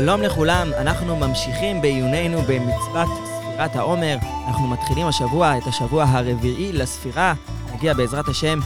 שלום 0.00 0.22
לכולם, 0.22 0.68
אנחנו 0.78 1.16
ממשיכים 1.16 1.80
בעיוננו 1.82 2.42
במצוות 2.42 3.08
ספירת 3.24 3.76
העומר. 3.76 4.16
אנחנו 4.48 4.68
מתחילים 4.68 5.06
השבוע 5.06 5.58
את 5.58 5.62
השבוע 5.66 6.04
הרביעי 6.04 6.72
לספירה. 6.72 7.34
נגיע 7.74 7.94
בעזרת 7.94 8.28
השם 8.28 8.58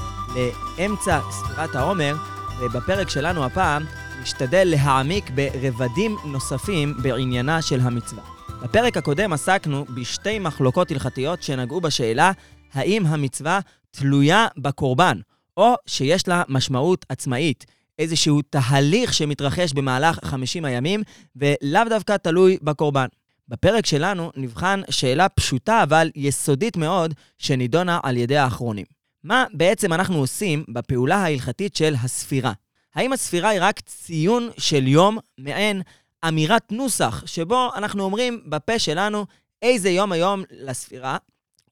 לאמצע 0.79 1.21
ספירת 1.31 1.75
העומר, 1.75 2.17
ובפרק 2.61 3.11
שלנו 3.11 3.45
הפעם 3.45 3.85
נשתדל 4.23 4.65
להעמיק 4.65 5.31
ברבדים 5.31 6.17
נוספים 6.25 6.95
בעניינה 7.03 7.63
של 7.63 7.81
המצווה. 7.81 8.23
בפרק 8.63 8.97
הקודם 8.97 9.33
עסקנו 9.33 9.85
בשתי 9.95 10.39
מחלוקות 10.39 10.91
הלכתיות 10.91 11.43
שנגעו 11.43 11.81
בשאלה 11.81 12.33
האם 12.75 13.07
המצווה 13.07 13.61
תלויה 13.91 14.47
בקורבן, 14.59 15.21
או 15.57 15.75
שיש 15.87 16.29
לה 16.29 16.43
משמעות 16.49 17.07
עצמאית. 17.09 17.78
איזשהו 17.99 18.43
תהליך 18.43 19.15
שמתרחש 19.15 19.73
במהלך 19.73 20.19
50 20.25 20.65
הימים, 20.65 21.03
ולאו 21.37 21.83
דווקא 21.89 22.17
תלוי 22.17 22.59
בקורבן. 22.63 23.07
בפרק 23.49 23.87
שלנו 23.87 24.33
נבחן 24.37 24.81
שאלה 24.91 25.29
פשוטה 25.29 25.83
אבל 25.83 26.11
יסודית 26.15 26.77
מאוד, 26.77 27.15
שנידונה 27.39 28.01
על 28.03 28.17
ידי 28.17 28.37
האחרונים. 28.37 28.87
מה 29.25 29.45
בעצם 29.53 29.93
אנחנו 29.93 30.19
עושים 30.19 30.65
בפעולה 30.69 31.17
ההלכתית 31.17 31.77
של 31.77 31.95
הספירה? 32.05 32.53
האם 32.95 33.13
הספירה 33.13 33.49
היא 33.49 33.61
רק 33.63 33.81
ציון 33.81 34.51
של 34.59 34.87
יום, 34.87 35.19
מעין 35.39 35.83
אמירת 36.29 36.73
נוסח, 36.73 37.23
שבו 37.27 37.71
אנחנו 37.77 38.05
אומרים 38.05 38.43
בפה 38.47 38.79
שלנו 38.79 39.27
איזה 39.63 39.91
יום 39.91 40.13
היום 40.13 40.43
לספירה, 40.51 41.17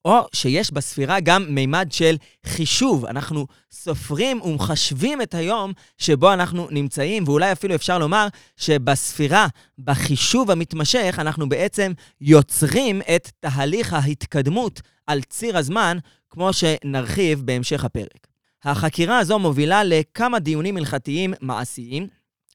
או 0.07 0.27
שיש 0.33 0.73
בספירה 0.73 1.21
גם 1.21 1.47
מימד 1.49 1.89
של 1.91 2.17
חישוב. 2.47 3.07
אנחנו 3.07 3.47
סופרים 3.73 4.43
ומחשבים 4.43 5.23
את 5.23 5.35
היום 5.35 5.73
שבו 5.99 6.33
אנחנו 6.33 6.69
נמצאים, 6.71 7.25
ואולי 7.27 7.53
אפילו 7.53 7.75
אפשר 7.75 7.99
לומר 7.99 8.27
שבספירה, 8.57 9.47
בחישוב 9.79 10.51
המתמשך, 10.51 11.17
אנחנו 11.19 11.49
בעצם 11.49 11.93
יוצרים 12.21 13.03
את 13.17 13.31
תהליך 13.41 13.93
ההתקדמות 13.93 14.81
על 15.07 15.23
ציר 15.23 15.59
הזמן, 15.59 15.99
כמו 16.31 16.53
שנרחיב 16.53 17.43
בהמשך 17.45 17.85
הפרק. 17.85 18.27
החקירה 18.65 19.19
הזו 19.19 19.39
מובילה 19.39 19.85
לכמה 19.85 20.39
דיונים 20.39 20.77
הלכתיים 20.77 21.35
מעשיים, 21.41 22.07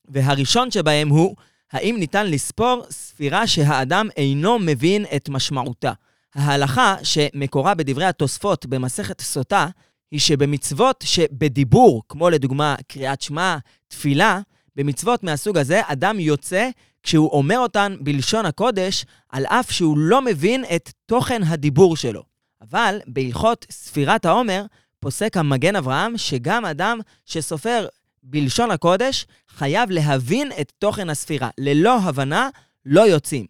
והראשון 0.08 0.72
שבהם 0.72 1.10
הוא, 1.10 1.36
האם 1.72 1.96
ניתן 2.00 2.28
לספור 2.28 2.84
ספירה 2.90 3.48
שהאדם 3.48 4.08
אינו 4.18 4.60
מבין 4.60 5.06
את 5.16 5.30
משמעותה. 5.30 5.92
ההלכה 6.36 6.96
שמקורה 7.04 7.74
בדברי 7.74 8.06
התוספות 8.06 8.66
במסכת 8.66 9.22
סוטה, 9.22 9.68
היא 10.12 10.20
שבמצוות 10.20 11.04
שבדיבור, 11.08 12.04
כמו 12.10 12.30
לדוגמה 12.30 12.76
קריאת 12.88 13.22
שמע, 13.22 13.58
תפילה, 13.88 14.40
במצוות 14.76 15.24
מהסוג 15.24 15.58
הזה, 15.58 15.82
אדם 15.86 16.20
יוצא 16.20 16.70
כשהוא 17.04 17.30
אומר 17.32 17.60
אותן 17.60 17.96
בלשון 18.00 18.46
הקודש, 18.46 19.06
על 19.30 19.46
אף 19.46 19.72
שהוא 19.72 19.98
לא 19.98 20.22
מבין 20.22 20.66
את 20.76 20.92
תוכן 21.06 21.44
הדיבור 21.44 21.98
שלו. 21.98 22.24
אבל 22.62 23.00
בהלכות 23.08 23.66
ספירת 23.72 24.26
העומר, 24.26 24.66
פוסק 25.00 25.38
המגן 25.38 25.76
אברהם 25.76 26.18
שגם 26.18 26.66
אדם 26.66 27.00
שסופר 27.26 27.88
בלשון 28.24 28.72
הקודש, 28.72 29.26
חייב 29.50 29.92
להבין 29.92 30.52
את 30.62 30.72
תוכן 30.80 31.10
הספירה. 31.10 31.50
ללא 31.58 32.00
הבנה, 32.00 32.50
לא 32.86 33.02
יוצאים. 33.02 33.46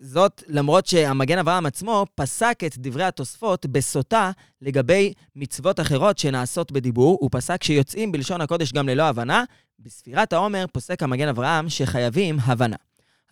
זאת 0.00 0.42
למרות 0.48 0.86
שהמגן 0.86 1.38
אברהם 1.38 1.66
עצמו 1.66 2.06
פסק 2.14 2.60
את 2.66 2.78
דברי 2.78 3.04
התוספות 3.04 3.66
בסוטה 3.66 4.30
לגבי 4.62 5.12
מצוות 5.36 5.80
אחרות 5.80 6.18
שנעשות 6.18 6.72
בדיבור, 6.72 7.18
הוא 7.20 7.30
פסק 7.32 7.62
שיוצאים 7.62 8.12
בלשון 8.12 8.40
הקודש 8.40 8.72
גם 8.72 8.88
ללא 8.88 9.02
הבנה. 9.02 9.44
בספירת 9.78 10.32
העומר 10.32 10.64
פוסק 10.72 11.02
המגן 11.02 11.28
אברהם 11.28 11.68
שחייבים 11.68 12.38
הבנה. 12.42 12.76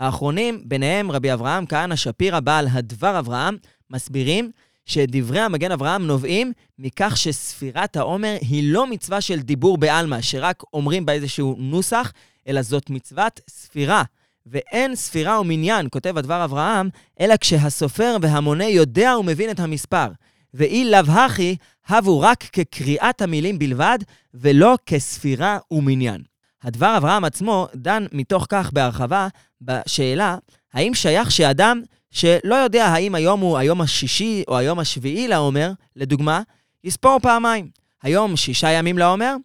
האחרונים, 0.01 0.63
ביניהם 0.65 1.11
רבי 1.11 1.33
אברהם 1.33 1.67
כהנא 1.67 1.97
שפירא 1.97 2.41
בעל 2.41 2.67
הדבר 2.71 3.19
אברהם, 3.19 3.57
מסבירים 3.91 4.51
שדברי 4.87 5.41
המגן 5.41 5.73
אברהם 5.73 6.07
נובעים 6.07 6.53
מכך 6.79 7.17
שספירת 7.17 7.97
העומר 7.97 8.37
היא 8.41 8.73
לא 8.73 8.87
מצווה 8.87 9.21
של 9.21 9.41
דיבור 9.41 9.79
בעלמא, 9.79 10.21
שרק 10.21 10.63
אומרים 10.73 11.07
בה 11.07 11.13
איזשהו 11.13 11.57
נוסח, 11.59 12.13
אלא 12.49 12.63
זאת 12.63 12.91
מצוות 12.91 13.41
ספירה. 13.51 14.03
ואין 14.47 14.95
ספירה 14.95 15.41
ומניין, 15.41 15.87
כותב 15.91 16.19
הדבר 16.19 16.45
אברהם, 16.45 16.89
אלא 17.21 17.37
כשהסופר 17.37 18.17
והמונה 18.21 18.65
יודע 18.65 19.15
ומבין 19.21 19.51
את 19.51 19.61
המספר. 19.61 20.09
ואי 20.55 20.91
לאו 20.91 21.13
הכי, 21.13 21.57
הבו 21.89 22.21
רק 22.21 22.43
כקריאת 22.43 23.23
המילים 23.23 23.59
בלבד, 23.59 23.99
ולא 24.35 24.79
כספירה 24.87 25.59
ומניין. 25.71 26.23
הדבר 26.63 26.97
אברהם 26.97 27.25
עצמו 27.25 27.69
דן 27.75 28.07
מתוך 28.13 28.47
כך 28.49 28.73
בהרחבה 28.73 29.29
בשאלה, 29.61 30.37
האם 30.73 30.95
שייך 30.95 31.31
שאדם 31.31 31.83
שלא 32.11 32.55
יודע 32.55 32.87
האם 32.87 33.15
היום 33.15 33.41
הוא 33.41 33.59
היום 33.59 33.81
השישי 33.81 34.45
או 34.49 34.59
היום 34.59 34.79
השביעי 34.79 35.29
לעומר, 35.29 35.73
לדוגמה, 35.97 36.43
יספור 36.85 37.19
פעמיים. 37.23 37.69
היום 38.03 38.37
שישה 38.37 38.71
ימים 38.71 38.99
לעומר, 38.99 39.37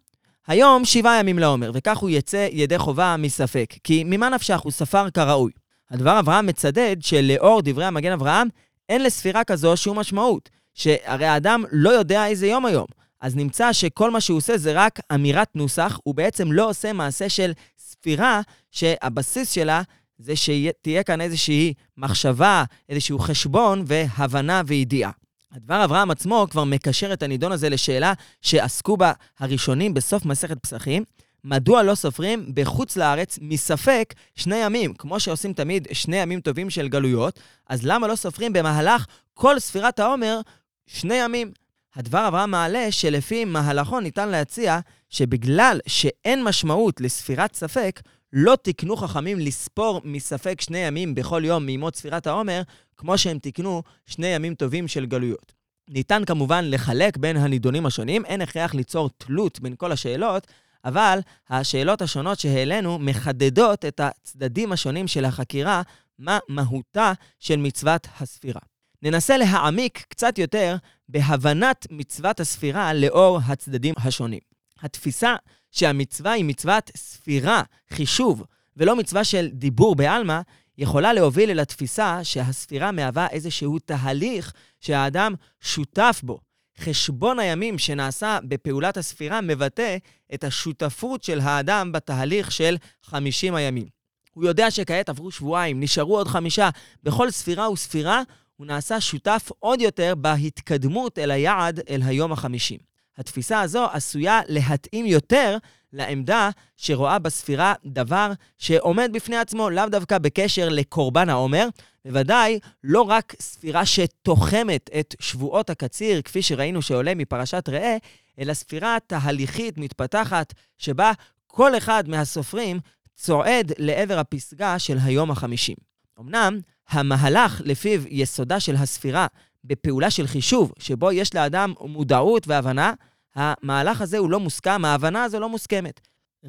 היום 0.50 0.84
שבעה 0.84 1.18
ימים 1.18 1.38
לעומר, 1.38 1.70
וכך 1.74 1.98
הוא 1.98 2.10
יצא 2.10 2.48
ידי 2.52 2.78
חובה 2.78 3.16
מספק. 3.18 3.74
כי 3.84 4.04
ממה 4.06 4.28
נפשך 4.28 4.60
הוא 4.60 4.72
ספר 4.72 5.10
כראוי. 5.10 5.52
הדבר 5.90 6.18
אברהם 6.18 6.46
מצדד 6.46 6.96
שלאור 7.00 7.62
דברי 7.64 7.84
המגן 7.84 8.12
אברהם, 8.12 8.48
אין 8.88 9.02
לספירה 9.02 9.44
כזו 9.44 9.76
שום 9.76 9.98
משמעות. 9.98 10.50
שהרי 10.74 11.26
האדם 11.26 11.64
לא 11.72 11.90
יודע 11.90 12.26
איזה 12.26 12.46
יום 12.46 12.66
היום. 12.66 12.86
אז 13.20 13.36
נמצא 13.36 13.72
שכל 13.72 14.10
מה 14.10 14.20
שהוא 14.20 14.36
עושה 14.36 14.58
זה 14.58 14.72
רק 14.74 15.00
אמירת 15.14 15.48
נוסח, 15.54 15.98
הוא 16.04 16.14
בעצם 16.14 16.52
לא 16.52 16.68
עושה 16.70 16.92
מעשה 16.92 17.28
של 17.28 17.52
ספירה, 17.78 18.40
שהבסיס 18.70 19.50
שלה 19.50 19.82
זה 20.18 20.36
שתהיה 20.36 21.02
כאן 21.02 21.20
איזושהי 21.20 21.74
מחשבה, 21.96 22.64
איזשהו 22.88 23.18
חשבון 23.18 23.84
והבנה 23.86 24.62
וידיעה. 24.66 25.10
הדבר 25.52 25.84
אברהם 25.84 26.10
עצמו 26.10 26.46
כבר 26.50 26.64
מקשר 26.64 27.12
את 27.12 27.22
הנידון 27.22 27.52
הזה 27.52 27.68
לשאלה 27.68 28.12
שעסקו 28.42 28.96
בה 28.96 29.12
הראשונים 29.38 29.94
בסוף 29.94 30.24
מסכת 30.24 30.58
פסחים. 30.58 31.04
מדוע 31.44 31.82
לא 31.82 31.94
סופרים 31.94 32.54
בחוץ 32.54 32.96
לארץ 32.96 33.38
מספק 33.42 34.14
שני 34.34 34.56
ימים? 34.56 34.94
כמו 34.94 35.20
שעושים 35.20 35.52
תמיד 35.52 35.88
שני 35.92 36.16
ימים 36.16 36.40
טובים 36.40 36.70
של 36.70 36.88
גלויות, 36.88 37.40
אז 37.68 37.86
למה 37.86 38.06
לא 38.06 38.16
סופרים 38.16 38.52
במהלך 38.52 39.06
כל 39.34 39.58
ספירת 39.58 40.00
העומר 40.00 40.40
שני 40.86 41.14
ימים? 41.14 41.52
הדבר 41.96 42.28
אברהם 42.28 42.50
מעלה 42.50 42.92
שלפי 42.92 43.44
מהלכו 43.44 44.00
ניתן 44.00 44.28
להציע 44.28 44.78
שבגלל 45.08 45.80
שאין 45.86 46.44
משמעות 46.44 47.00
לספירת 47.00 47.54
ספק, 47.54 48.00
לא 48.32 48.56
תיקנו 48.56 48.96
חכמים 48.96 49.38
לספור 49.38 50.00
מספק 50.04 50.60
שני 50.60 50.78
ימים 50.78 51.14
בכל 51.14 51.42
יום 51.44 51.66
מימות 51.66 51.96
ספירת 51.96 52.26
העומר, 52.26 52.62
כמו 53.00 53.18
שהם 53.18 53.38
תיקנו 53.38 53.82
שני 54.06 54.26
ימים 54.26 54.54
טובים 54.54 54.88
של 54.88 55.06
גלויות. 55.06 55.52
ניתן 55.88 56.24
כמובן 56.24 56.64
לחלק 56.70 57.16
בין 57.16 57.36
הנידונים 57.36 57.86
השונים, 57.86 58.24
אין 58.24 58.40
הכרח 58.40 58.74
ליצור 58.74 59.10
תלות 59.18 59.60
בין 59.60 59.74
כל 59.76 59.92
השאלות, 59.92 60.46
אבל 60.84 61.18
השאלות 61.50 62.02
השונות 62.02 62.38
שהעלינו 62.38 62.98
מחדדות 62.98 63.84
את 63.84 64.00
הצדדים 64.00 64.72
השונים 64.72 65.08
של 65.08 65.24
החקירה, 65.24 65.82
מה 66.18 66.38
מהותה 66.48 67.12
של 67.38 67.56
מצוות 67.56 68.08
הספירה. 68.20 68.60
ננסה 69.02 69.36
להעמיק 69.36 70.04
קצת 70.08 70.38
יותר 70.38 70.76
בהבנת 71.08 71.86
מצוות 71.90 72.40
הספירה 72.40 72.94
לאור 72.94 73.40
הצדדים 73.46 73.94
השונים. 73.98 74.40
התפיסה 74.82 75.36
שהמצווה 75.70 76.32
היא 76.32 76.44
מצוות 76.44 76.90
ספירה, 76.96 77.62
חישוב, 77.90 78.44
ולא 78.76 78.96
מצווה 78.96 79.24
של 79.24 79.48
דיבור 79.52 79.96
בעלמא, 79.96 80.40
יכולה 80.80 81.12
להוביל 81.12 81.50
אל 81.50 81.60
התפיסה 81.60 82.24
שהספירה 82.24 82.92
מהווה 82.92 83.26
איזשהו 83.30 83.78
תהליך 83.78 84.52
שהאדם 84.80 85.34
שותף 85.60 86.20
בו. 86.24 86.40
חשבון 86.78 87.38
הימים 87.38 87.78
שנעשה 87.78 88.38
בפעולת 88.44 88.96
הספירה 88.96 89.40
מבטא 89.40 89.96
את 90.34 90.44
השותפות 90.44 91.22
של 91.22 91.40
האדם 91.40 91.92
בתהליך 91.92 92.52
של 92.52 92.76
50 93.02 93.54
הימים. 93.54 93.86
הוא 94.32 94.44
יודע 94.44 94.70
שכעת 94.70 95.08
עברו 95.08 95.30
שבועיים, 95.30 95.80
נשארו 95.80 96.16
עוד 96.16 96.28
חמישה. 96.28 96.70
בכל 97.02 97.30
ספירה 97.30 97.70
וספירה 97.70 98.22
הוא 98.56 98.66
נעשה 98.66 99.00
שותף 99.00 99.50
עוד 99.58 99.80
יותר 99.80 100.14
בהתקדמות 100.14 101.18
אל 101.18 101.30
היעד, 101.30 101.80
אל 101.90 102.00
היום 102.04 102.32
החמישים. 102.32 102.89
התפיסה 103.20 103.60
הזו 103.60 103.86
עשויה 103.92 104.40
להתאים 104.48 105.06
יותר 105.06 105.56
לעמדה 105.92 106.50
שרואה 106.76 107.18
בספירה 107.18 107.74
דבר 107.86 108.32
שעומד 108.58 109.10
בפני 109.12 109.36
עצמו, 109.36 109.70
לאו 109.70 109.86
דווקא 109.88 110.18
בקשר 110.18 110.68
לקורבן 110.68 111.28
העומר, 111.28 111.68
בוודאי 112.04 112.58
לא 112.84 113.02
רק 113.02 113.34
ספירה 113.40 113.86
שתוחמת 113.86 114.90
את 115.00 115.14
שבועות 115.20 115.70
הקציר, 115.70 116.22
כפי 116.22 116.42
שראינו 116.42 116.82
שעולה 116.82 117.14
מפרשת 117.14 117.68
ראה, 117.68 117.96
אלא 118.38 118.54
ספירה 118.54 118.96
תהליכית 119.06 119.78
מתפתחת, 119.78 120.54
שבה 120.78 121.12
כל 121.46 121.76
אחד 121.76 122.08
מהסופרים 122.08 122.80
צועד 123.14 123.72
לעבר 123.78 124.18
הפסגה 124.18 124.78
של 124.78 124.98
היום 125.02 125.30
החמישים. 125.30 125.76
אמנם, 126.20 126.60
המהלך 126.88 127.60
לפיו 127.64 128.02
יסודה 128.08 128.60
של 128.60 128.76
הספירה 128.76 129.26
בפעולה 129.64 130.10
של 130.10 130.26
חישוב, 130.26 130.72
שבו 130.78 131.12
יש 131.12 131.34
לאדם 131.34 131.72
מודעות 131.80 132.48
והבנה, 132.48 132.92
המהלך 133.34 134.00
הזה 134.00 134.18
הוא 134.18 134.30
לא 134.30 134.40
מוסכם, 134.40 134.84
ההבנה 134.84 135.24
הזו 135.24 135.40
לא 135.40 135.48
מוסכמת. 135.48 136.00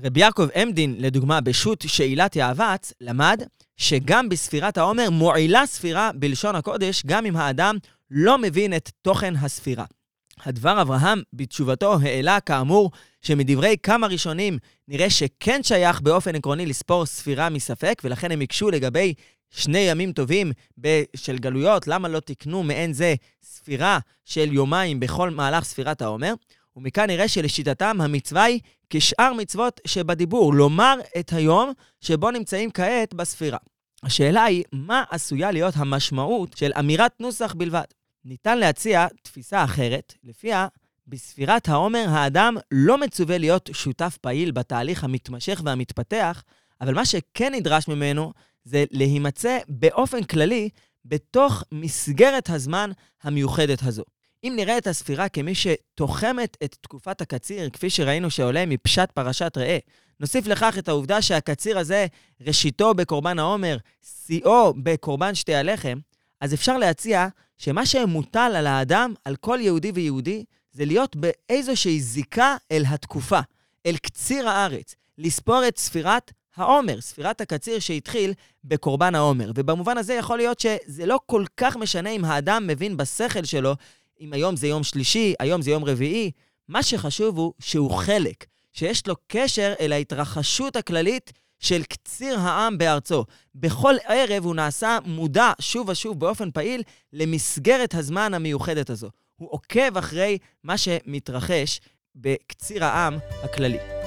רבי 0.04 0.20
יעקב 0.20 0.48
עמדין, 0.56 0.96
לדוגמה, 1.00 1.42
בשו"ת 1.42 1.82
שאילת 1.88 2.36
יעבץ, 2.36 2.94
למד 3.02 3.42
שגם 3.78 4.30
בספירת 4.30 4.78
העומר 4.78 5.10
מועילה 5.10 5.66
ספירה 5.66 6.12
בלשון 6.16 6.56
הקודש, 6.56 7.04
גם 7.06 7.26
אם 7.26 7.38
האדם 7.38 7.78
לא 8.12 8.38
מבין 8.38 8.76
את 8.76 8.92
תוכן 9.02 9.36
הספירה. 9.36 9.86
הדבר 10.46 10.82
אברהם 10.82 11.22
בתשובתו 11.34 11.98
העלה 12.02 12.40
כאמור 12.40 12.92
שמדברי 13.22 13.76
כמה 13.84 14.08
ראשונים 14.08 14.58
נראה 14.88 15.10
שכן 15.10 15.64
שייך 15.64 16.02
באופן 16.02 16.36
עקרוני 16.36 16.66
לספור 16.66 17.06
ספירה 17.06 17.50
מספק, 17.50 18.02
ולכן 18.04 18.32
הם 18.32 18.42
הקשו 18.42 18.70
לגבי 18.70 19.14
שני 19.50 19.80
ימים 19.80 20.12
טובים 20.12 20.52
של 21.16 21.38
גלויות, 21.38 21.88
למה 21.88 22.08
לא 22.08 22.20
תקנו 22.20 22.64
מעין 22.64 22.94
זה 22.94 23.16
ספירה 23.44 24.00
של 24.26 24.54
יומיים 24.54 25.00
בכל 25.00 25.30
מהלך 25.30 25.64
ספירת 25.64 26.02
העומר? 26.02 26.34
ומכאן 26.82 27.08
נראה 27.08 27.28
שלשיטתם 27.28 28.02
המצווה 28.02 28.44
היא 28.44 28.60
כשאר 28.90 29.34
מצוות 29.34 29.82
שבדיבור, 29.88 30.54
לומר 30.54 31.00
את 31.20 31.34
היום 31.34 31.72
שבו 32.02 32.32
נמצאים 32.32 32.72
כעת 32.72 33.14
בספירה. 33.14 33.58
השאלה 34.04 34.44
היא, 34.44 34.64
מה 34.72 35.04
עשויה 35.10 35.52
להיות 35.52 35.74
המשמעות 35.78 36.58
של 36.58 36.72
אמירת 36.80 37.12
נוסח 37.20 37.54
בלבד? 37.54 37.84
ניתן 38.26 38.58
להציע 38.58 39.08
תפיסה 39.24 39.64
אחרת, 39.64 40.14
לפיה 40.24 40.68
בספירת 41.08 41.70
העומר 41.70 42.06
האדם 42.10 42.58
לא 42.72 42.98
מצווה 42.98 43.38
להיות 43.38 43.70
שותף 43.74 44.18
פעיל 44.22 44.52
בתהליך 44.52 45.04
המתמשך 45.04 45.62
והמתפתח, 45.66 46.44
אבל 46.82 46.94
מה 46.94 47.06
שכן 47.06 47.54
נדרש 47.54 47.88
ממנו 47.88 48.34
זה 48.64 48.86
להימצא 48.92 49.58
באופן 49.68 50.24
כללי 50.24 50.70
בתוך 51.06 51.64
מסגרת 51.72 52.50
הזמן 52.50 52.92
המיוחדת 53.24 53.84
הזו. 53.84 54.04
אם 54.44 54.54
נראה 54.56 54.78
את 54.78 54.88
הספירה 54.88 55.30
כמי 55.30 55.56
שתוחמת 55.56 56.58
את 56.64 56.76
תקופת 56.82 57.22
הקציר, 57.22 57.70
כפי 57.70 57.90
שראינו 57.90 58.30
שעולה 58.30 58.66
מפשט 58.66 59.12
פרשת 59.12 59.58
ראה, 59.58 59.78
נוסיף 60.20 60.48
לכך 60.48 60.76
את 60.78 60.88
העובדה 60.88 61.22
שהקציר 61.22 61.80
הזה, 61.80 62.06
ראשיתו 62.42 62.94
בקורבן 62.94 63.40
העומר, 63.40 63.78
שיאו 64.26 64.74
בקורבן 64.74 65.36
שתי 65.36 65.56
הלחם, 65.56 66.00
אז 66.42 66.54
אפשר 66.54 66.78
להציע 66.78 67.28
שמה 67.58 67.86
שמוטל 67.86 68.54
על 68.56 68.68
האדם, 68.68 69.14
על 69.26 69.36
כל 69.36 69.58
יהודי 69.62 69.92
ויהודי, 69.96 70.46
זה 70.72 70.86
להיות 70.86 71.16
באיזושהי 71.16 72.02
זיקה 72.02 72.58
אל 72.72 72.84
התקופה, 72.88 73.40
אל 73.86 73.98
קציר 73.98 74.50
הארץ, 74.50 74.96
לספור 75.18 75.68
את 75.68 75.78
ספירת 75.78 76.32
העומר, 76.56 77.02
ספירת 77.02 77.42
הקציר 77.42 77.80
שהתחיל 77.80 78.34
בקורבן 78.64 79.16
העומר. 79.16 79.52
ובמובן 79.56 79.98
הזה 79.98 80.14
יכול 80.14 80.38
להיות 80.38 80.60
שזה 80.60 81.06
לא 81.06 81.20
כל 81.26 81.46
כך 81.58 81.78
משנה 81.78 82.10
אם 82.10 82.26
האדם 82.26 82.68
מבין 82.68 82.98
בשכל 82.98 83.44
שלו, 83.44 83.76
אם 84.22 84.34
היום 84.34 84.56
זה 84.56 84.68
יום 84.68 84.84
שלישי, 84.84 85.34
היום 85.40 85.62
זה 85.62 85.72
יום 85.72 85.84
רביעי. 85.84 86.32
מה 86.68 86.84
שחשוב 86.84 87.38
הוא 87.38 87.54
שהוא 87.60 87.92
חלק, 87.92 88.46
שיש 88.74 89.08
לו 89.08 89.16
קשר 89.28 89.74
אל 89.80 89.92
ההתרחשות 89.92 90.76
הכללית 90.76 91.32
של 91.60 91.84
קציר 91.84 92.40
העם 92.40 92.78
בארצו. 92.78 93.26
בכל 93.56 93.96
ערב 94.08 94.46
הוא 94.46 94.56
נעשה 94.56 94.98
מודע 95.06 95.52
שוב 95.62 95.90
ושוב 95.90 96.20
באופן 96.20 96.52
פעיל 96.52 96.84
למסגרת 97.14 97.96
הזמן 97.96 98.34
המיוחדת 98.34 98.90
הזו. 98.90 99.10
הוא 99.36 99.50
עוקב 99.52 99.98
אחרי 99.98 100.38
מה 100.64 100.78
שמתרחש 100.78 101.80
בקציר 102.16 102.86
העם 102.86 103.18
הכללי. 103.44 104.01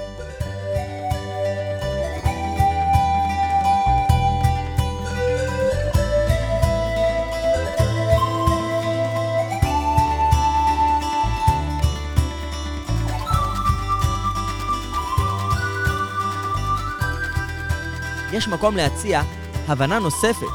יש 18.35 18.49
מקום 18.49 18.77
להציע 18.77 19.21
הבנה 19.67 19.99
נוספת 19.99 20.47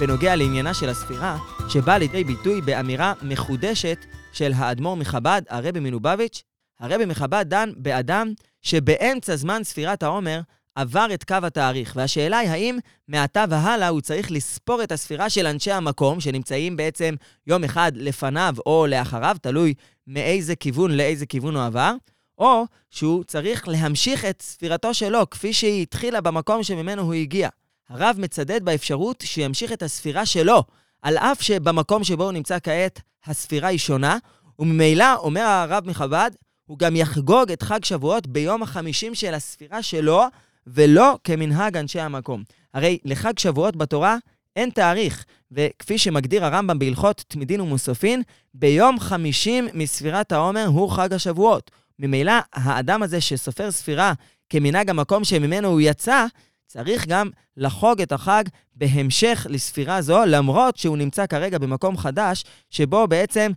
בנוגע 0.00 0.36
לעניינה 0.36 0.74
של 0.74 0.88
הספירה, 0.88 1.38
שבאה 1.68 1.98
לידי 1.98 2.24
ביטוי 2.24 2.60
באמירה 2.60 3.12
מחודשת 3.22 4.04
של 4.32 4.52
האדמו"ר 4.56 4.96
מחב"ד, 4.96 5.42
הרבי 5.48 5.80
מלובביץ'. 5.80 6.42
הרבי 6.80 7.04
מחב"ד 7.04 7.44
דן 7.48 7.70
באדם 7.76 8.32
שבאמצע 8.62 9.36
זמן 9.36 9.64
ספירת 9.64 10.02
העומר 10.02 10.40
עבר 10.74 11.06
את 11.14 11.24
קו 11.24 11.36
התאריך, 11.42 11.92
והשאלה 11.96 12.38
היא 12.38 12.50
האם 12.50 12.78
מעתה 13.08 13.44
והלאה 13.50 13.88
הוא 13.88 14.00
צריך 14.00 14.30
לספור 14.30 14.82
את 14.82 14.92
הספירה 14.92 15.30
של 15.30 15.46
אנשי 15.46 15.72
המקום, 15.72 16.20
שנמצאים 16.20 16.76
בעצם 16.76 17.14
יום 17.46 17.64
אחד 17.64 17.92
לפניו 17.94 18.54
או 18.66 18.86
לאחריו, 18.88 19.36
תלוי 19.42 19.74
מאיזה 20.06 20.56
כיוון 20.56 20.90
לאיזה 20.90 21.26
כיוון 21.26 21.56
הוא 21.56 21.64
עבר, 21.64 21.94
או 22.38 22.64
שהוא 22.90 23.24
צריך 23.24 23.68
להמשיך 23.68 24.24
את 24.24 24.42
ספירתו 24.42 24.94
שלו 24.94 25.30
כפי 25.30 25.52
שהיא 25.52 25.82
התחילה 25.82 26.20
במקום 26.20 26.62
שממנו 26.62 27.02
הוא 27.02 27.14
הגיע. 27.14 27.48
הרב 27.88 28.16
מצדד 28.18 28.64
באפשרות 28.64 29.24
שימשיך 29.26 29.72
את 29.72 29.82
הספירה 29.82 30.26
שלו, 30.26 30.64
על 31.02 31.18
אף 31.18 31.42
שבמקום 31.42 32.04
שבו 32.04 32.24
הוא 32.24 32.32
נמצא 32.32 32.58
כעת 32.62 33.00
הספירה 33.26 33.68
היא 33.68 33.78
שונה, 33.78 34.18
וממילא, 34.58 35.14
אומר 35.16 35.42
הרב 35.42 35.86
מחב"ד, 35.86 36.30
הוא 36.66 36.78
גם 36.78 36.96
יחגוג 36.96 37.52
את 37.52 37.62
חג 37.62 37.84
שבועות 37.84 38.26
ביום 38.26 38.62
החמישים 38.62 39.14
של 39.14 39.34
הספירה 39.34 39.82
שלו, 39.82 40.22
ולא 40.66 41.18
כמנהג 41.24 41.76
אנשי 41.76 42.00
המקום. 42.00 42.42
הרי 42.74 42.98
לחג 43.04 43.38
שבועות 43.38 43.76
בתורה 43.76 44.16
אין 44.56 44.70
תאריך, 44.70 45.24
וכפי 45.52 45.98
שמגדיר 45.98 46.44
הרמב"ם 46.44 46.78
בהלכות 46.78 47.24
תמידין 47.28 47.60
ומוספין, 47.60 48.22
ביום 48.54 49.00
חמישים 49.00 49.68
מספירת 49.74 50.32
העומר 50.32 50.66
הוא 50.66 50.90
חג 50.90 51.12
השבועות. 51.12 51.70
ממילא, 51.98 52.32
האדם 52.52 53.02
הזה 53.02 53.20
שסופר 53.20 53.70
ספירה 53.70 54.12
כמנהג 54.50 54.90
המקום 54.90 55.24
שממנו 55.24 55.68
הוא 55.68 55.80
יצא, 55.80 56.26
צריך 56.66 57.06
גם 57.06 57.30
לחוג 57.56 58.00
את 58.00 58.12
החג 58.12 58.44
בהמשך 58.74 59.46
לספירה 59.50 60.02
זו, 60.02 60.24
למרות 60.26 60.76
שהוא 60.76 60.96
נמצא 60.96 61.26
כרגע 61.26 61.58
במקום 61.58 61.96
חדש, 61.96 62.44
שבו 62.70 63.08
בעצם 63.08 63.52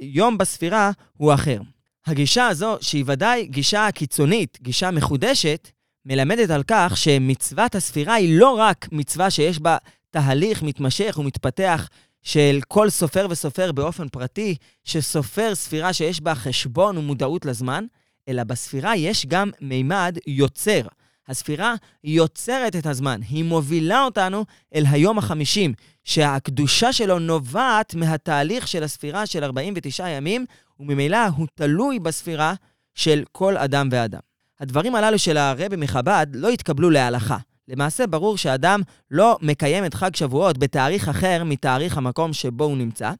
היום 0.00 0.38
בספירה 0.38 0.90
הוא 1.12 1.34
אחר. 1.34 1.60
הגישה 2.06 2.46
הזו, 2.46 2.76
שהיא 2.80 3.04
ודאי 3.06 3.46
גישה 3.46 3.88
קיצונית, 3.94 4.58
גישה 4.62 4.90
מחודשת, 4.90 5.70
מלמדת 6.06 6.50
על 6.50 6.62
כך 6.66 6.96
שמצוות 6.96 7.74
הספירה 7.74 8.14
היא 8.14 8.38
לא 8.38 8.58
רק 8.58 8.88
מצווה 8.92 9.30
שיש 9.30 9.58
בה 9.58 9.76
תהליך 10.10 10.62
מתמשך 10.62 11.16
ומתפתח 11.18 11.88
של 12.22 12.60
כל 12.68 12.90
סופר 12.90 13.26
וסופר 13.30 13.72
באופן 13.72 14.08
פרטי, 14.08 14.56
שסופר 14.84 15.54
ספירה 15.54 15.92
שיש 15.92 16.20
בה 16.20 16.34
חשבון 16.34 16.98
ומודעות 16.98 17.46
לזמן, 17.46 17.84
אלא 18.28 18.44
בספירה 18.44 18.96
יש 18.96 19.26
גם 19.26 19.50
מימד 19.60 20.18
יוצר. 20.26 20.80
הספירה 21.28 21.74
יוצרת 22.04 22.76
את 22.76 22.86
הזמן, 22.86 23.20
היא 23.28 23.44
מובילה 23.44 24.04
אותנו 24.04 24.44
אל 24.74 24.84
היום 24.90 25.18
החמישים, 25.18 25.74
שהקדושה 26.04 26.92
שלו 26.92 27.18
נובעת 27.18 27.94
מהתהליך 27.94 28.68
של 28.68 28.82
הספירה 28.82 29.26
של 29.26 29.44
49 29.44 30.08
ימים, 30.08 30.46
וממילא 30.80 31.26
הוא 31.36 31.46
תלוי 31.54 31.98
בספירה 31.98 32.54
של 32.94 33.24
כל 33.32 33.56
אדם 33.56 33.88
ואדם. 33.92 34.20
הדברים 34.60 34.94
הללו 34.94 35.18
של 35.18 35.36
הרבי 35.36 35.76
מחב"ד 35.76 36.26
לא 36.34 36.48
התקבלו 36.48 36.90
להלכה. 36.90 37.36
למעשה 37.70 38.06
ברור 38.06 38.36
שאדם 38.38 38.80
לא 39.10 39.38
מקיים 39.42 39.84
את 39.84 39.94
חג 39.94 40.16
שבועות 40.16 40.58
בתאריך 40.58 41.08
אחר 41.08 41.42
מתאריך 41.44 41.96
המקום 41.96 42.32
שבו 42.32 42.64
הוא 42.64 42.76
נמצא, 42.76 43.12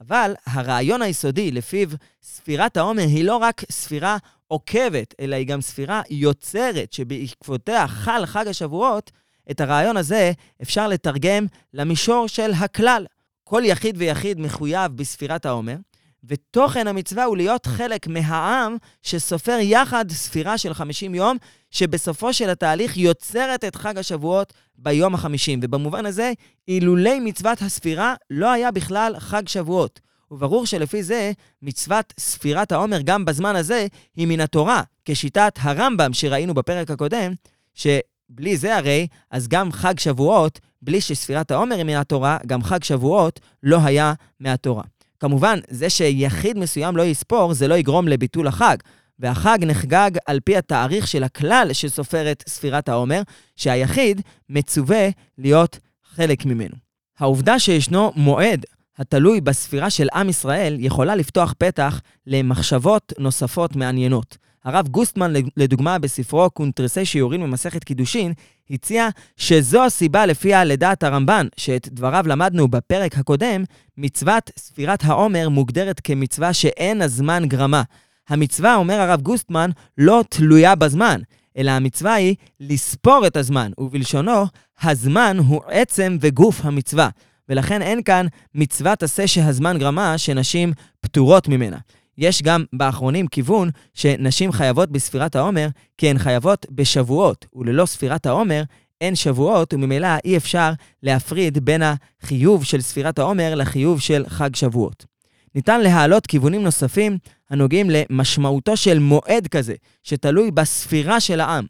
אבל 0.00 0.34
הרעיון 0.46 1.02
היסודי 1.02 1.50
לפיו 1.50 1.88
ספירת 2.22 2.76
העומר 2.76 3.02
היא 3.02 3.24
לא 3.24 3.36
רק 3.36 3.62
ספירה 3.70 4.16
עוקבת, 4.46 5.14
אלא 5.20 5.36
היא 5.36 5.46
גם 5.46 5.60
ספירה 5.60 6.02
יוצרת, 6.10 6.92
שבעקבותיה 6.92 7.88
חל 7.88 8.26
חג 8.26 8.48
השבועות, 8.48 9.10
את 9.50 9.60
הרעיון 9.60 9.96
הזה 9.96 10.32
אפשר 10.62 10.88
לתרגם 10.88 11.46
למישור 11.74 12.28
של 12.28 12.52
הכלל. 12.52 13.06
כל 13.44 13.62
יחיד 13.64 13.94
ויחיד 13.98 14.40
מחויב 14.40 14.92
בספירת 14.96 15.46
העומר, 15.46 15.76
ותוכן 16.24 16.86
המצווה 16.86 17.24
הוא 17.24 17.36
להיות 17.36 17.66
חלק 17.66 18.06
מהעם 18.06 18.76
שסופר 19.02 19.58
יחד 19.60 20.10
ספירה 20.10 20.58
של 20.58 20.74
50 20.74 21.14
יום, 21.14 21.36
שבסופו 21.70 22.32
של 22.32 22.50
התהליך 22.50 22.96
יוצרת 22.96 23.64
את 23.64 23.76
חג 23.76 23.98
השבועות 23.98 24.52
ביום 24.78 25.14
ה-50. 25.14 25.58
ובמובן 25.62 26.06
הזה, 26.06 26.32
אילולי 26.68 27.20
מצוות 27.20 27.62
הספירה 27.62 28.14
לא 28.30 28.52
היה 28.52 28.70
בכלל 28.70 29.14
חג 29.18 29.48
שבועות. 29.48 30.00
וברור 30.30 30.66
שלפי 30.66 31.02
זה, 31.02 31.32
מצוות 31.62 32.14
ספירת 32.18 32.72
העומר 32.72 33.00
גם 33.00 33.24
בזמן 33.24 33.56
הזה 33.56 33.86
היא 34.16 34.26
מן 34.26 34.40
התורה, 34.40 34.82
כשיטת 35.04 35.58
הרמב"ם 35.60 36.12
שראינו 36.12 36.54
בפרק 36.54 36.90
הקודם, 36.90 37.32
שבלי 37.74 38.56
זה 38.56 38.76
הרי, 38.76 39.06
אז 39.30 39.48
גם 39.48 39.72
חג 39.72 39.98
שבועות, 39.98 40.60
בלי 40.82 41.00
שספירת 41.00 41.50
העומר 41.50 41.76
היא 41.76 41.84
מן 41.84 41.96
התורה, 41.96 42.38
גם 42.46 42.62
חג 42.62 42.84
שבועות 42.84 43.40
לא 43.62 43.78
היה 43.84 44.12
מהתורה. 44.40 44.82
כמובן, 45.20 45.58
זה 45.68 45.90
שיחיד 45.90 46.58
מסוים 46.58 46.96
לא 46.96 47.02
יספור, 47.02 47.54
זה 47.54 47.68
לא 47.68 47.74
יגרום 47.74 48.08
לביטול 48.08 48.46
החג. 48.46 48.76
והחג 49.18 49.58
נחגג 49.66 50.10
על 50.26 50.40
פי 50.40 50.56
התאריך 50.56 51.08
של 51.08 51.24
הכלל 51.24 51.68
שסופרת 51.72 52.44
ספירת 52.48 52.88
העומר, 52.88 53.22
שהיחיד 53.56 54.20
מצווה 54.48 55.08
להיות 55.38 55.78
חלק 56.14 56.44
ממנו. 56.44 56.74
העובדה 57.18 57.58
שישנו 57.58 58.12
מועד 58.16 58.64
התלוי 58.98 59.40
בספירה 59.40 59.90
של 59.90 60.08
עם 60.14 60.28
ישראל 60.28 60.76
יכולה 60.78 61.16
לפתוח 61.16 61.54
פתח 61.58 62.00
למחשבות 62.26 63.12
נוספות 63.18 63.76
מעניינות. 63.76 64.36
הרב 64.68 64.88
גוסטמן, 64.88 65.32
לדוגמה, 65.56 65.98
בספרו 65.98 66.50
קונטרסי 66.50 67.04
שיעורים 67.04 67.40
במסכת 67.40 67.84
קידושין, 67.84 68.32
הציע 68.70 69.08
שזו 69.36 69.84
הסיבה 69.84 70.26
לפיה 70.26 70.64
לדעת 70.64 71.02
הרמב"ן, 71.02 71.46
שאת 71.56 71.88
דבריו 71.92 72.24
למדנו 72.26 72.68
בפרק 72.68 73.18
הקודם, 73.18 73.64
מצוות 73.96 74.50
ספירת 74.58 75.04
העומר 75.04 75.48
מוגדרת 75.48 76.00
כמצווה 76.00 76.52
שאין 76.52 77.02
הזמן 77.02 77.42
גרמה. 77.46 77.82
המצווה, 78.28 78.74
אומר 78.74 79.00
הרב 79.00 79.20
גוסטמן, 79.20 79.70
לא 79.98 80.24
תלויה 80.28 80.74
בזמן, 80.74 81.20
אלא 81.56 81.70
המצווה 81.70 82.14
היא 82.14 82.34
לספור 82.60 83.26
את 83.26 83.36
הזמן, 83.36 83.70
ובלשונו, 83.78 84.44
הזמן 84.82 85.36
הוא 85.46 85.60
עצם 85.68 86.16
וגוף 86.20 86.60
המצווה. 86.64 87.08
ולכן 87.48 87.82
אין 87.82 88.02
כאן 88.02 88.26
מצוות 88.54 89.02
עשה 89.02 89.26
שהזמן 89.26 89.78
גרמה 89.78 90.18
שנשים 90.18 90.72
פטורות 91.00 91.48
ממנה. 91.48 91.78
יש 92.18 92.42
גם 92.42 92.64
באחרונים 92.72 93.26
כיוון 93.26 93.70
שנשים 93.94 94.52
חייבות 94.52 94.90
בספירת 94.90 95.36
העומר 95.36 95.68
כי 95.98 96.10
הן 96.10 96.18
חייבות 96.18 96.66
בשבועות, 96.70 97.46
וללא 97.54 97.86
ספירת 97.86 98.26
העומר 98.26 98.62
אין 99.00 99.14
שבועות, 99.14 99.74
וממילא 99.74 100.08
אי 100.24 100.36
אפשר 100.36 100.72
להפריד 101.02 101.58
בין 101.58 101.82
החיוב 101.82 102.64
של 102.64 102.80
ספירת 102.80 103.18
העומר 103.18 103.54
לחיוב 103.54 104.00
של 104.00 104.24
חג 104.28 104.56
שבועות. 104.56 105.06
ניתן 105.54 105.80
להעלות 105.80 106.26
כיוונים 106.26 106.62
נוספים 106.62 107.18
הנוגעים 107.50 107.90
למשמעותו 107.90 108.76
של 108.76 108.98
מועד 108.98 109.46
כזה, 109.50 109.74
שתלוי 110.02 110.50
בספירה 110.50 111.20
של 111.20 111.40
העם. 111.40 111.66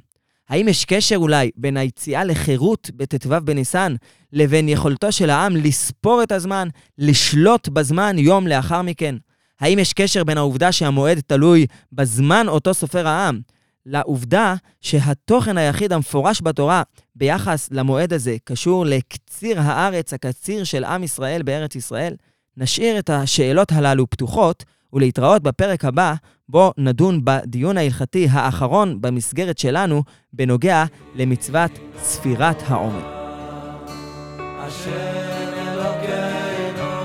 האם 0.48 0.68
יש 0.68 0.84
קשר 0.84 1.16
אולי 1.16 1.50
בין 1.56 1.76
היציאה 1.76 2.24
לחירות 2.24 2.90
בט"ו 2.94 3.30
בניסן 3.44 3.94
לבין 4.32 4.68
יכולתו 4.68 5.12
של 5.12 5.30
העם 5.30 5.56
לספור 5.56 6.22
את 6.22 6.32
הזמן, 6.32 6.68
לשלוט 6.98 7.68
בזמן 7.68 8.18
יום 8.18 8.46
לאחר 8.46 8.82
מכן? 8.82 9.14
האם 9.60 9.78
יש 9.78 9.92
קשר 9.92 10.24
בין 10.24 10.38
העובדה 10.38 10.72
שהמועד 10.72 11.20
תלוי 11.26 11.66
בזמן 11.92 12.48
אותו 12.48 12.74
סופר 12.74 13.08
העם, 13.08 13.40
לעובדה 13.86 14.54
שהתוכן 14.80 15.58
היחיד 15.58 15.92
המפורש 15.92 16.40
בתורה 16.42 16.82
ביחס 17.16 17.68
למועד 17.72 18.12
הזה 18.12 18.36
קשור 18.44 18.86
לקציר 18.86 19.60
הארץ, 19.60 20.12
הקציר 20.12 20.64
של 20.64 20.84
עם 20.84 21.04
ישראל 21.04 21.42
בארץ 21.42 21.74
ישראל? 21.76 22.14
נשאיר 22.56 22.98
את 22.98 23.10
השאלות 23.10 23.72
הללו 23.72 24.10
פתוחות, 24.10 24.64
ולהתראות 24.92 25.42
בפרק 25.42 25.84
הבא, 25.84 26.14
בו 26.48 26.72
נדון 26.78 27.20
בדיון 27.24 27.76
ההלכתי 27.76 28.28
האחרון 28.30 29.00
במסגרת 29.00 29.58
שלנו 29.58 30.02
בנוגע 30.32 30.84
למצוות 31.14 31.70
ספירת 32.02 32.62
העומר. 32.66 33.18
אשר 34.58 35.18
אלוקינו, 35.56 36.98